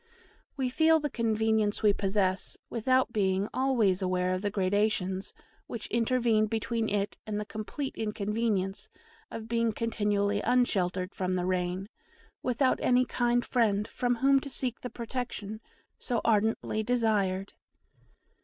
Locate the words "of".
4.33-4.41, 9.29-9.47